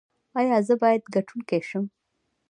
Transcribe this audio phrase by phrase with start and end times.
[0.39, 1.85] ایا زه باید ګټونکی شم؟